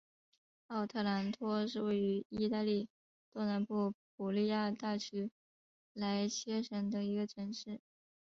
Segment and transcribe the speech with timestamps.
[0.65, 2.89] 奥特朗托是位于义大利
[3.31, 5.29] 东南部普利亚大区
[5.93, 7.79] 莱切省的一个城市。